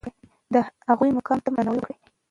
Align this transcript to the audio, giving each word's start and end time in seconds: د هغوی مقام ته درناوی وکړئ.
د 0.53 0.55
هغوی 0.89 1.09
مقام 1.17 1.37
ته 1.43 1.49
درناوی 1.55 1.79
وکړئ. 1.81 1.95